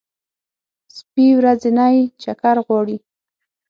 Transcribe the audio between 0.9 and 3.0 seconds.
سپي ورځنی چکر غواړي.